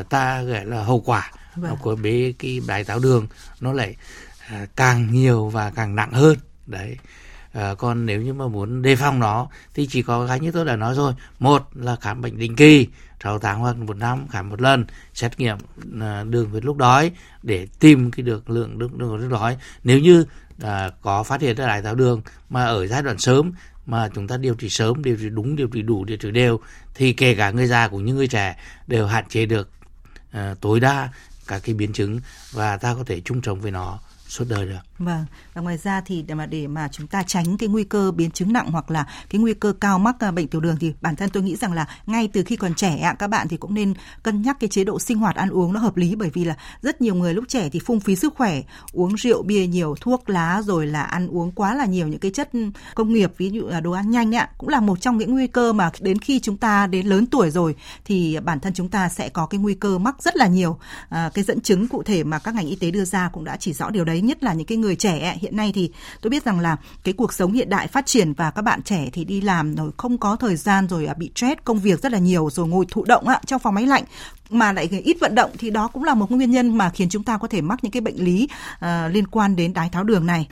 [0.00, 1.76] uh, ta gọi là hậu quả vâng.
[1.80, 3.26] của bế cái đái tháo đường
[3.60, 3.96] nó lại
[4.46, 6.38] uh, càng nhiều và càng nặng hơn.
[6.66, 6.96] Đấy
[7.52, 10.52] Ờ, à, còn nếu như mà muốn đề phòng nó thì chỉ có cái như
[10.52, 12.88] tôi đã nói rồi một là khám bệnh định kỳ
[13.22, 14.84] 6 tháng hoặc một năm khám một lần
[15.14, 15.56] xét nghiệm
[16.00, 17.10] à, đường huyết lúc đói
[17.42, 20.24] để tìm cái được lượng đường đường huyết đói nếu như
[20.62, 23.52] à, có phát hiện ra đái tháo đường mà ở giai đoạn sớm
[23.86, 26.60] mà chúng ta điều trị sớm điều trị đúng điều trị đủ điều trị đều
[26.94, 28.56] thì kể cả người già cũng như người trẻ
[28.86, 29.70] đều hạn chế được
[30.30, 31.08] à, tối đa
[31.46, 32.20] các cái biến chứng
[32.52, 34.87] và ta có thể chung sống với nó suốt đời được.
[34.98, 38.10] Vâng, và ngoài ra thì để mà để mà chúng ta tránh cái nguy cơ
[38.10, 40.92] biến chứng nặng hoặc là cái nguy cơ cao mắc à, bệnh tiểu đường thì
[41.00, 43.74] bản thân tôi nghĩ rằng là ngay từ khi còn trẻ các bạn thì cũng
[43.74, 46.44] nên cân nhắc cái chế độ sinh hoạt ăn uống nó hợp lý bởi vì
[46.44, 49.94] là rất nhiều người lúc trẻ thì phung phí sức khỏe, uống rượu bia nhiều,
[50.00, 52.50] thuốc lá rồi là ăn uống quá là nhiều những cái chất
[52.94, 55.46] công nghiệp ví dụ là đồ ăn nhanh ạ, cũng là một trong những nguy
[55.46, 59.08] cơ mà đến khi chúng ta đến lớn tuổi rồi thì bản thân chúng ta
[59.08, 60.78] sẽ có cái nguy cơ mắc rất là nhiều.
[61.08, 63.56] À, cái dẫn chứng cụ thể mà các ngành y tế đưa ra cũng đã
[63.56, 66.30] chỉ rõ điều đấy đấy nhất là những cái người trẻ hiện nay thì tôi
[66.30, 69.24] biết rằng là cái cuộc sống hiện đại phát triển và các bạn trẻ thì
[69.24, 72.18] đi làm rồi không có thời gian rồi à, bị stress công việc rất là
[72.18, 74.04] nhiều rồi ngồi thụ động ạ trong phòng máy lạnh.
[74.50, 77.22] Mà lại ít vận động thì đó cũng là một nguyên nhân mà khiến chúng
[77.22, 80.26] ta có thể mắc những cái bệnh lý uh, liên quan đến đái tháo đường
[80.26, 80.48] này.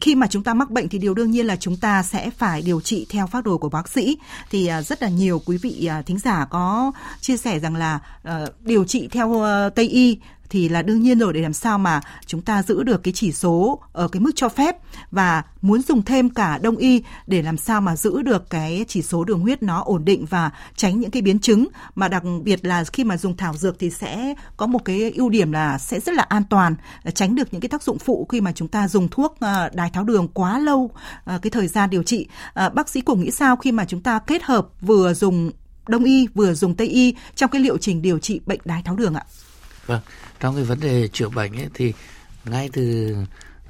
[0.00, 2.62] Khi mà chúng ta mắc bệnh thì điều đương nhiên là chúng ta sẽ phải
[2.62, 4.18] điều trị theo phác đồ của bác sĩ.
[4.50, 7.98] Thì à, rất là nhiều quý vị à, thính giả có chia sẻ rằng là
[8.22, 10.18] ờ, điều trị theo ờ, tây y
[10.50, 13.32] thì là đương nhiên rồi, để làm sao mà chúng ta giữ được cái chỉ
[13.32, 14.76] số ở cái mức cho phép
[15.10, 19.02] và muốn dùng thêm cả đông y để làm sao mà giữ được cái chỉ
[19.02, 21.68] số đường huyết nó ổn định và tránh những cái biến chứng.
[21.94, 25.28] Mà đặc biệt là khi mà dùng thảo dược thì sẽ có một cái ưu
[25.28, 26.74] điểm là sẽ rất là an toàn
[27.14, 29.90] tránh được những cái tác dụng phụ khi mà chúng ta dùng thuốc ờ, đái
[29.90, 30.90] tháo đường quá lâu
[31.24, 32.28] ờ, cái thời gian điều trị.
[32.54, 35.50] Ờ, bác sĩ cùng nghĩ sao khi mà chúng ta kết hợp vừa dùng
[35.88, 38.96] đông y, vừa dùng tây y trong cái liệu trình điều trị bệnh đái tháo
[38.96, 39.24] đường ạ?
[39.86, 40.00] Vâng
[40.40, 41.92] trong cái vấn đề chữa bệnh ấy thì
[42.44, 43.16] ngay từ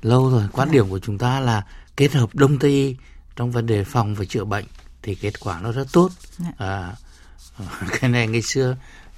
[0.03, 1.63] lâu rồi quan điểm của chúng ta là
[1.97, 2.97] kết hợp đông tây
[3.37, 4.65] trong vấn đề phòng và chữa bệnh
[5.03, 6.11] thì kết quả nó rất tốt.
[6.59, 6.93] À,
[8.01, 8.77] cái này ngày xưa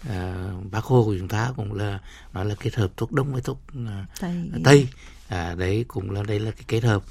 [0.08, 1.98] à, bác hồ của chúng ta cũng là
[2.32, 4.88] nói là kết hợp thuốc đông với thuốc à, tây, tây.
[5.28, 7.02] À, đấy cũng là đây là cái kết hợp.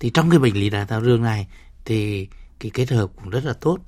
[0.00, 1.46] Thì trong cái bệnh lý đái tháo đường này
[1.84, 2.28] thì
[2.60, 3.78] cái kết hợp cũng rất là tốt.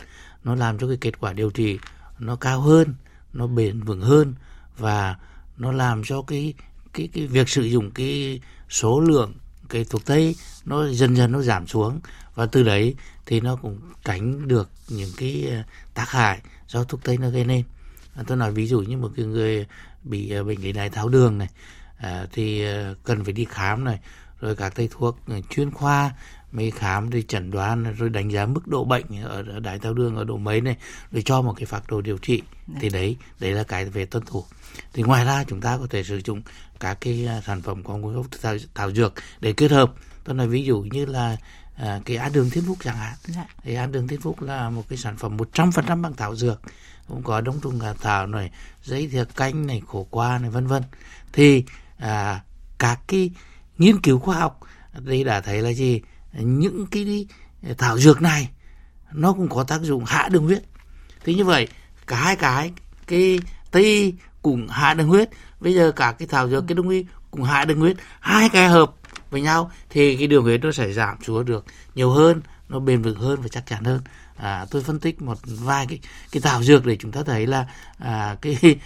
[0.44, 1.78] Nó làm cho cái kết quả điều trị
[2.18, 2.94] nó cao hơn
[3.32, 4.34] nó bền vững hơn
[4.78, 5.16] và
[5.60, 6.54] nó làm cho cái
[6.92, 9.34] cái cái việc sử dụng cái số lượng
[9.68, 12.00] cái thuốc tây nó dần dần nó giảm xuống.
[12.34, 12.94] Và từ đấy
[13.26, 15.62] thì nó cũng tránh được những cái ờ,
[15.94, 17.64] tác hại do thuốc tây nó gây nên.
[18.26, 19.66] Tôi nói ví dụ như một cái người
[20.02, 21.48] bị ờ, bệnh lý đái tháo đường này
[21.96, 23.98] à, thì ờ, cần phải đi khám này
[24.40, 25.18] rồi các thầy thuốc
[25.50, 26.14] chuyên khoa
[26.52, 30.16] mới khám rồi chẩn đoán rồi đánh giá mức độ bệnh ở đái tháo đường
[30.16, 30.76] ở độ mấy này
[31.12, 32.42] rồi cho một cái phác đồ điều trị.
[32.80, 34.44] Thì đấy đấy là cái về tuân thủ
[34.92, 36.42] thì ngoài ra chúng ta có thể sử dụng
[36.80, 39.92] các cái à, sản phẩm có nguồn gốc thảo, thảo dược để kết hợp.
[40.24, 41.36] Tôi nói ví dụ như là
[41.76, 43.14] à, cái án đường thiên phúc chẳng hạn.
[43.24, 43.46] Dạ.
[43.62, 46.60] thì án đường thiên phúc là một cái sản phẩm 100% bằng thảo dược.
[47.08, 48.50] Cũng có đông trùng hạ thảo này
[48.82, 50.82] giấy thiệt canh này khổ qua này vân vân.
[51.32, 51.64] Thì
[51.98, 52.40] à,
[52.78, 53.30] các cái
[53.78, 54.60] nghiên cứu khoa học
[54.98, 56.00] đây đã thấy là gì?
[56.32, 57.26] Những cái
[57.78, 58.48] thảo dược này
[59.12, 60.62] nó cũng có tác dụng hạ đường huyết.
[61.24, 61.68] Thì như vậy
[62.06, 62.72] cả hai cái
[63.06, 65.28] cái tây cũng hạ đường huyết.
[65.60, 68.68] Bây giờ cả cái thảo dược cái đông y cũng hạ đường huyết hai cái
[68.68, 68.94] hợp
[69.30, 73.02] với nhau thì cái đường huyết nó sẽ giảm xuống được nhiều hơn nó bền
[73.02, 74.00] vững hơn và chắc chắn hơn.
[74.36, 76.00] À, tôi phân tích một vài cái
[76.32, 77.66] cái thảo dược để chúng ta thấy là
[77.98, 78.58] à, cái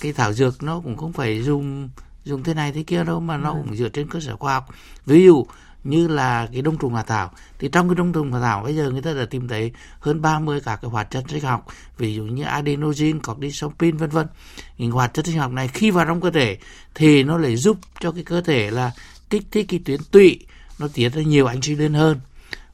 [0.00, 1.88] cái thảo dược nó cũng không phải dùng
[2.24, 3.56] dùng thế này thế kia đâu mà nó ừ.
[3.64, 4.68] cũng dựa trên cơ sở khoa học.
[5.06, 5.46] Ví dụ
[5.84, 8.76] như là cái đông trùng hạ thảo thì trong cái đông trùng hạ thảo bây
[8.76, 11.66] giờ người ta đã tìm thấy hơn 30 cả cái hoạt chất sinh học
[11.98, 14.26] ví dụ như adenosine, cortisopin vân vân
[14.78, 16.58] những hoạt chất sinh học này khi vào trong cơ thể
[16.94, 18.92] thì nó lại giúp cho cái cơ thể là
[19.30, 20.46] kích thích cái tuyến tụy
[20.78, 22.20] nó tiết ra nhiều insulin hơn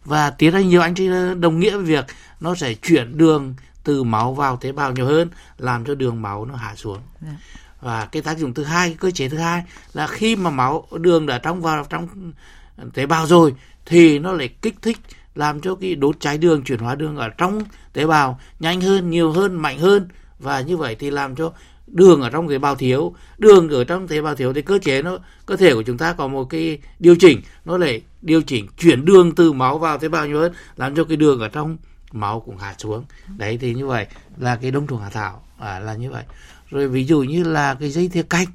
[0.04, 2.06] và tiết ra nhiều insulin đồng nghĩa với việc
[2.40, 6.44] nó sẽ chuyển đường từ máu vào tế bào nhiều hơn làm cho đường máu
[6.44, 7.04] nó hạ xuống yeah.
[7.22, 7.36] Dạ.
[7.80, 10.86] và cái tác dụng thứ hai cái cơ chế thứ hai là khi mà máu
[10.90, 12.32] đường đã trong vào trong
[12.94, 13.54] tế bào rồi
[13.86, 14.98] thì nó lại kích thích
[15.34, 17.62] làm cho cái đốt cháy đường chuyển hóa đường ở trong
[17.92, 20.08] tế bào nhanh hơn nhiều hơn mạnh hơn.
[20.38, 21.52] Và như vậy thì làm cho
[21.86, 23.14] đường ở trong tế bào thiếu.
[23.38, 26.12] Đường ở trong tế bào thiếu thì cơ chế nó cơ thể của chúng ta
[26.12, 30.08] có một cái điều chỉnh nó lại điều chỉnh chuyển đường từ máu vào tế
[30.08, 31.76] bào nhiều hơn làm cho cái đường ở trong
[32.12, 33.04] máu cũng hạ xuống.
[33.36, 34.06] Đấy thì như vậy
[34.38, 36.24] là cái đông trùng hạ thảo à, là như vậy.
[36.70, 38.46] Rồi ví dụ như là cái dây thiều canh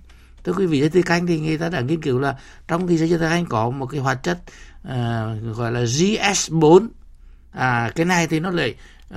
[0.44, 2.36] thưa quý vị dây tươi canh thì người ta đã nghiên cứu là
[2.68, 4.40] trong cái dây tươi canh có một cái hoạt chất
[4.88, 6.88] uh, gọi là GS4
[7.52, 8.76] à cái này thì nó lại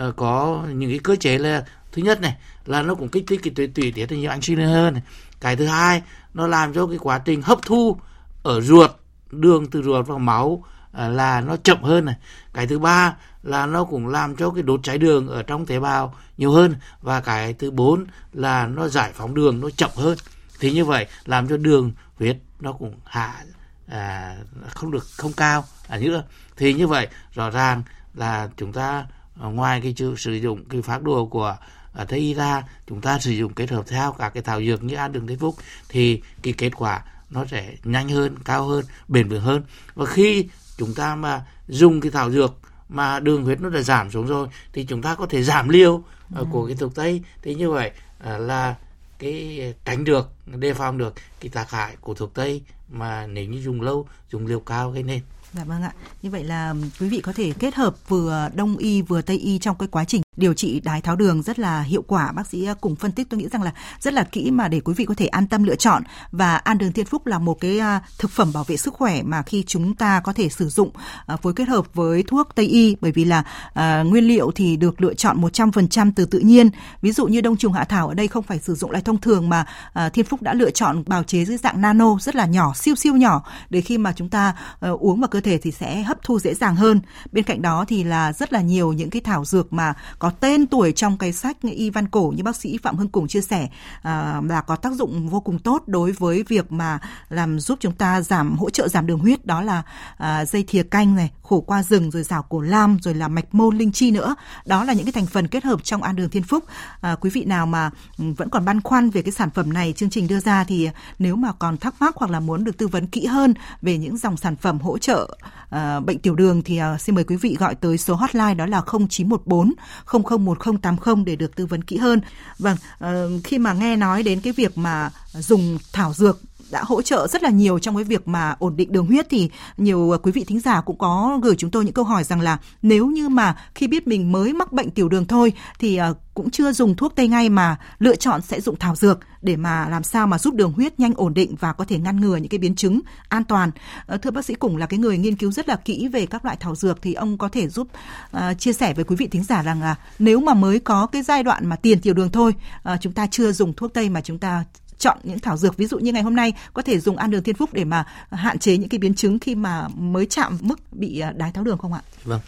[0.09, 3.41] uh, có những cái cơ chế là thứ nhất này là nó cũng kích thích
[3.43, 5.03] cái tủy tủy tiết nhiều insulin hơn này.
[5.41, 6.03] cái thứ hai
[6.35, 7.97] nó làm cho cái quá trình hấp thu
[8.43, 8.91] ở ruột
[9.31, 12.15] đường từ ruột vào máu uh, là nó chậm hơn này.
[12.53, 15.81] Cái thứ ba là nó cũng làm cho cái đốt cháy đường ở trong tế
[15.81, 16.77] bào nhiều hơn.
[17.03, 20.19] Và cái thứ bốn là nó giải phóng đường nó chậm hơn
[20.61, 23.45] thì như vậy làm cho đường huyết nó cũng hạ
[23.89, 24.37] à,
[24.69, 26.25] không được không cao à, nữa
[26.57, 27.83] thì như vậy rõ ràng
[28.15, 29.07] là chúng ta
[29.41, 31.57] à, ngoài cái chữ sử dụng cái phác đồ của
[31.93, 34.83] à, Tây y ra chúng ta sử dụng kết hợp theo các cái thảo dược
[34.85, 35.55] như ăn đường tây phúc
[35.89, 39.63] thì cái kết quả nó sẽ nhanh hơn cao hơn bền vững hơn.
[39.95, 42.55] Và khi chúng ta mà dùng cái thảo dược
[42.89, 46.03] mà đường huyết nó đã giảm xuống rồi thì chúng ta có thể giảm liều
[46.37, 46.45] ừ.
[46.51, 47.23] của cái thuốc tây.
[47.43, 47.91] Thì như vậy
[48.25, 48.75] là
[49.19, 53.45] cái ờ, tránh được, đề phòng được cái tác hại của thuốc tây mà nếu
[53.45, 55.21] như dùng lâu, dùng liều cao gây nên.
[55.57, 55.93] Dạ vâng ạ.
[56.23, 59.59] Như vậy là quý vị có thể kết hợp vừa đông y vừa tây y
[59.59, 62.33] trong cái quá trình điều trị đái tháo đường rất là hiệu quả.
[62.33, 64.81] Bác sĩ à, cùng phân tích tôi nghĩ rằng là rất là kỹ mà để
[64.81, 67.61] quý vị có thể an tâm lựa chọn và An Đường Thiên Phúc là một
[67.61, 70.69] cái à, thực phẩm bảo vệ sức khỏe mà khi chúng ta có thể sử
[70.69, 70.91] dụng
[71.27, 74.77] à, phối kết hợp với thuốc Tây y bởi vì là à, nguyên liệu thì
[74.77, 76.71] được lựa chọn 100% từ tự nhiên.
[77.03, 79.21] Ví dụ như đông trùng hạ thảo ở đây không phải sử dụng lại thông
[79.21, 82.47] thường mà à, Thiên Phúc đã lựa chọn bào chế dưới dạng nano rất là
[82.47, 85.71] nhỏ, siêu siêu nhỏ để khi mà chúng ta à, uống vào cơ thể thì
[85.71, 87.01] sẽ hấp thu dễ dàng hơn.
[87.33, 90.67] Bên cạnh đó thì là rất là nhiều những cái thảo dược mà có tên
[90.67, 93.69] tuổi trong cái sách y văn cổ như bác sĩ Phạm Hưng Cùng chia sẻ
[94.03, 97.93] à, là có tác dụng vô cùng tốt đối với việc mà làm giúp chúng
[97.93, 99.83] ta giảm hỗ trợ giảm đường huyết đó là
[100.17, 103.55] à, dây thìa canh này, khổ qua rừng rồi rào cổ lam rồi là mạch
[103.55, 104.35] môn linh chi nữa.
[104.67, 106.65] Đó là những cái thành phần kết hợp trong an đường thiên phúc.
[107.01, 109.93] À, quý vị nào mà ừ, vẫn còn băn khoăn về cái sản phẩm này
[109.93, 112.89] chương trình đưa ra thì nếu mà còn thắc mắc hoặc là muốn được tư
[112.89, 115.34] vấn kỹ hơn về những dòng sản phẩm hỗ trợ
[115.71, 118.67] à, bệnh tiểu đường thì à, xin mời quý vị gọi tới số hotline đó
[118.67, 119.73] là 0914
[120.07, 122.21] 001080 để được tư vấn kỹ hơn.
[122.59, 127.03] Vâng, à, khi mà nghe nói đến cái việc mà dùng thảo dược đã hỗ
[127.03, 130.19] trợ rất là nhiều trong cái việc mà ổn định đường huyết thì nhiều à,
[130.23, 133.07] quý vị thính giả cũng có gửi chúng tôi những câu hỏi rằng là nếu
[133.07, 136.73] như mà khi biết mình mới mắc bệnh tiểu đường thôi thì à, cũng chưa
[136.73, 140.27] dùng thuốc tây ngay mà lựa chọn sẽ dùng thảo dược để mà làm sao
[140.27, 142.75] mà giúp đường huyết nhanh ổn định và có thể ngăn ngừa những cái biến
[142.75, 143.71] chứng an toàn.
[144.07, 146.45] Ờ, thưa bác sĩ cũng là cái người nghiên cứu rất là kỹ về các
[146.45, 147.89] loại thảo dược thì ông có thể giúp
[148.37, 151.23] uh, chia sẻ với quý vị thính giả rằng là nếu mà mới có cái
[151.23, 152.55] giai đoạn mà tiền tiểu đường thôi,
[152.95, 154.65] uh, chúng ta chưa dùng thuốc tây mà chúng ta
[154.99, 157.43] chọn những thảo dược ví dụ như ngày hôm nay có thể dùng ăn đường
[157.43, 160.81] thiên phúc để mà hạn chế những cái biến chứng khi mà mới chạm mức
[160.93, 162.01] bị à, đái tháo đường không ạ?
[162.25, 162.41] Vâng,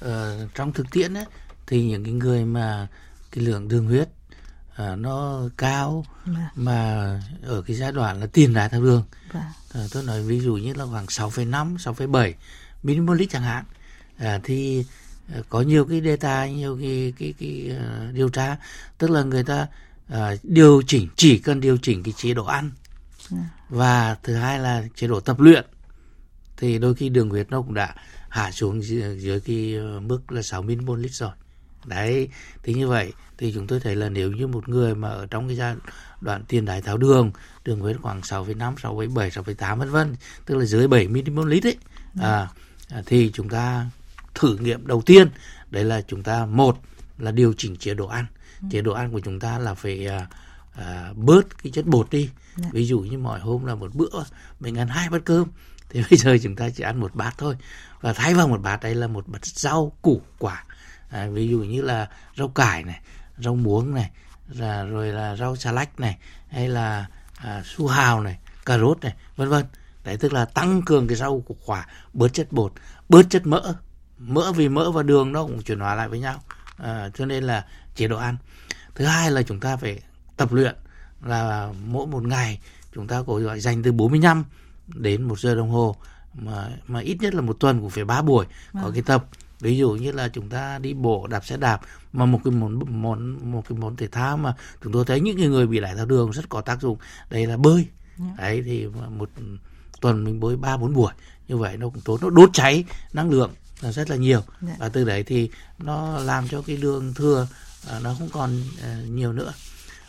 [0.00, 1.24] ờ, trong thực tiễn ấy,
[1.66, 2.88] thì những cái người mà
[3.32, 4.08] cái lượng đường huyết
[4.76, 6.50] à, nó cao à.
[6.54, 7.04] mà
[7.42, 9.52] ở cái giai đoạn là tiền đái tháo đường à.
[9.74, 12.32] À, tôi nói ví dụ như là khoảng 6,5 6,7
[12.82, 13.64] mmol chẳng hạn
[14.18, 14.84] à, thì
[15.34, 18.56] à, có nhiều cái data nhiều cái cái cái uh, điều tra
[18.98, 19.66] tức là người ta
[20.12, 22.70] uh, điều chỉnh chỉ cần điều chỉnh cái chế độ ăn.
[23.30, 23.36] Ừ.
[23.68, 25.64] và thứ hai là chế độ tập luyện.
[26.56, 27.94] Thì đôi khi đường huyết nó cũng đã
[28.28, 31.30] hạ xuống dưới, dưới cái ờ, mức là 6 mmol lít rồi.
[31.84, 32.28] Đấy
[32.62, 35.48] thì như vậy thì chúng tôi thấy là nếu như một người mà ở trong
[35.48, 35.76] cái giai
[36.20, 37.30] đoạn tiền đái tháo đường
[37.64, 41.76] đường huyết khoảng 6,5 6,7 6,8 vân vân tức là dưới 7 mmol lít ấy.
[42.14, 42.20] Ừ.
[42.22, 42.48] à,
[43.06, 43.86] thì chúng ta
[44.34, 45.28] thử nghiệm đầu tiên.
[45.70, 46.78] Đấy là chúng ta một
[47.18, 48.26] là điều chỉnh chế độ ăn
[48.70, 50.26] chế độ ăn của chúng ta là phải à,
[50.76, 52.30] à, bớt cái chất bột đi.
[52.56, 52.68] Dạ.
[52.72, 54.24] ví dụ như mọi hôm là một bữa
[54.60, 55.48] mình ăn hai bát cơm
[55.90, 57.56] thì bây giờ chúng ta chỉ ăn một bát thôi.
[58.00, 60.64] Và thay vào một bát đây là một bát rau củ quả.
[61.10, 63.00] À, ví dụ như là rau cải này
[63.38, 64.10] rau muống này
[64.48, 68.98] là rồi là rau xà lách này hay là à, su hào này cà rốt
[69.02, 69.64] này vân vân.
[70.04, 72.72] Đấy tức là tăng cường cái rau củ quả bớt chất bột
[73.08, 73.74] bớt chất mỡ.
[74.18, 76.42] Mỡ vì mỡ và đường nó cũng chuyển hóa lại với nhau
[76.76, 78.36] à, cho nên là chế độ ăn
[78.94, 80.00] thứ hai là chúng ta phải
[80.36, 80.76] tập luyện
[81.24, 82.60] là mỗi một ngày
[82.94, 84.44] chúng ta có gọi dành từ 45
[84.86, 85.96] đến một giờ đồng hồ
[86.34, 88.92] mà mà ít nhất là một tuần cũng phải ba buổi có vâng.
[88.92, 89.26] cái tập
[89.60, 91.80] ví dụ như là chúng ta đi bộ đạp xe đạp
[92.12, 95.36] mà một cái món món một cái món thể thao mà chúng tôi thấy những
[95.36, 96.98] người bị đái tháo đường rất có tác dụng
[97.30, 97.88] đây là bơi yeah.
[98.18, 98.34] Dạ.
[98.38, 98.86] đấy thì
[99.18, 99.30] một
[100.00, 101.12] tuần mình bơi ba bốn buổi
[101.48, 104.40] như vậy nó cũng tốt nó đốt cháy năng lượng là rất là nhiều.
[104.60, 104.74] Dạ.
[104.78, 107.46] và từ đấy thì nó làm cho cái đường thừa
[107.90, 109.52] à, nó không còn à, nhiều nữa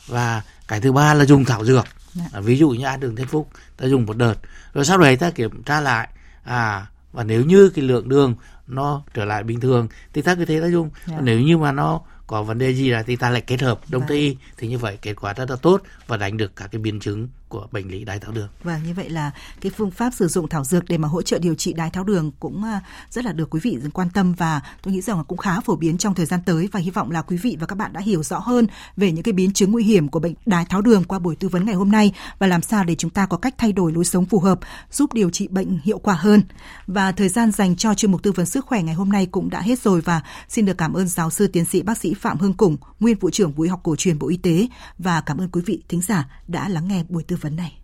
[0.08, 1.86] và cái thứ ba là dùng thảo dược.
[2.14, 2.40] Dạ.
[2.40, 4.36] ví dụ như ăn đường thiên phúc ta dùng một đợt
[4.74, 6.10] rồi sau đấy ta kiểm tra lại
[6.44, 8.36] à và nếu như cái lượng đường
[8.68, 11.22] nó trở lại bình thường thì ta cứ thế ta dùng yeah.
[11.24, 14.02] nếu như mà nó có vấn đề gì là thì ta lại kết hợp đông
[14.02, 14.10] vâng.
[14.10, 16.80] tây y thì như vậy kết quả rất là tốt và đánh được các cái
[16.80, 18.50] biến chứng của bệnh lý đái tháo đường.
[18.64, 21.40] Và như vậy là cái phương pháp sử dụng thảo dược để mà hỗ trợ
[21.40, 24.62] điều trị đái tháo đường cũng à, rất là được quý vị quan tâm và
[24.82, 27.12] tôi nghĩ rằng là cũng khá phổ biến trong thời gian tới và hy vọng
[27.12, 29.72] là quý vị và các bạn đã hiểu rõ hơn về những cái biến chứng
[29.72, 32.48] nguy hiểm của bệnh đái tháo đường qua buổi tư vấn ngày hôm nay và
[32.48, 34.60] làm sao để chúng ta có cách thay đổi lối sống phù hợp,
[34.92, 36.42] giúp điều trị bệnh hiệu quả hơn.
[36.88, 39.50] Và thời gian dành cho chuyên mục tư vấn sức khỏe ngày hôm nay cũng
[39.50, 42.38] đã hết rồi và xin được cảm ơn giáo sư tiến sĩ bác sĩ Phạm
[42.38, 45.50] Hưng củng nguyên vụ trưởng vụ học cổ truyền Bộ Y tế và cảm ơn
[45.50, 47.74] quý vị thính giả đã lắng nghe buổi tư vấn vấn này.